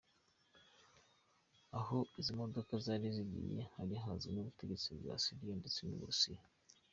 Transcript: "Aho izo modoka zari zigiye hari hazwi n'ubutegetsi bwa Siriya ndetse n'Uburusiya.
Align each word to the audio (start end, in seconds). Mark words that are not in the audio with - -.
"Aho 1.79 1.97
izo 2.19 2.31
modoka 2.41 2.73
zari 2.85 3.07
zigiye 3.15 3.61
hari 3.75 3.95
hazwi 4.03 4.29
n'ubutegetsi 4.31 4.87
bwa 4.99 5.15
Siriya 5.23 5.53
ndetse 5.59 5.79
n'Uburusiya. 5.83 6.41